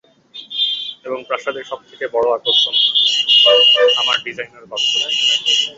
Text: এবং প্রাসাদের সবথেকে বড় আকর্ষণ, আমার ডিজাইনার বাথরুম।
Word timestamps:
এবং 1.05 1.19
প্রাসাদের 1.27 1.63
সবথেকে 1.63 2.05
বড় 2.07 2.27
আকর্ষণ, 2.33 2.75
আমার 4.01 4.17
ডিজাইনার 4.25 4.65
বাথরুম। 4.65 5.11